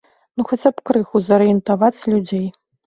Ну 0.39 0.45
хаця 0.51 0.71
б 0.77 0.85
крыху 0.91 1.23
зарыентаваць 1.29 1.95
людзей. 2.15 2.47